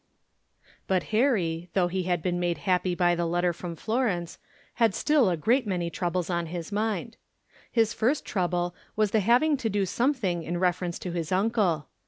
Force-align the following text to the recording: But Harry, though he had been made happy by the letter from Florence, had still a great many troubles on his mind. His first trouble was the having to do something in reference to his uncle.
But 0.87 1.03
Harry, 1.13 1.69
though 1.73 1.87
he 1.87 2.05
had 2.09 2.23
been 2.23 2.39
made 2.39 2.57
happy 2.65 2.95
by 2.95 3.13
the 3.13 3.27
letter 3.27 3.53
from 3.53 3.75
Florence, 3.75 4.39
had 4.81 4.95
still 4.95 5.29
a 5.29 5.37
great 5.37 5.67
many 5.67 5.91
troubles 5.91 6.27
on 6.27 6.47
his 6.47 6.71
mind. 6.71 7.17
His 7.71 7.93
first 7.93 8.25
trouble 8.25 8.73
was 8.95 9.11
the 9.11 9.19
having 9.19 9.57
to 9.57 9.69
do 9.69 9.85
something 9.85 10.41
in 10.41 10.57
reference 10.57 10.97
to 10.97 11.11
his 11.11 11.31
uncle. 11.31 11.87